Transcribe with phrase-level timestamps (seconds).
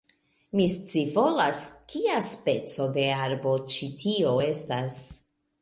[0.59, 1.61] Mi scivolas,
[1.93, 5.03] kia speco de arbo, ĉi tio estas